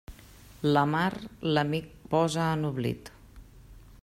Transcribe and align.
La 0.77 0.83
mar, 0.93 1.09
l'amic 1.57 1.93
posa 2.15 2.51
en 2.57 2.67
oblit. 2.71 3.17